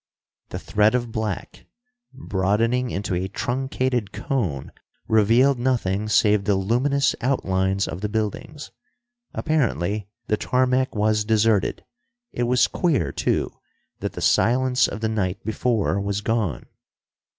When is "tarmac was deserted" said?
10.37-11.85